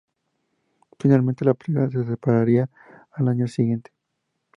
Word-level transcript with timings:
Finalmente 0.97 1.45
la 1.45 1.53
pareja 1.53 1.87
se 1.91 2.03
separaría 2.03 2.67
al 3.11 3.27
año 3.27 3.47
siguiente. 3.47 3.93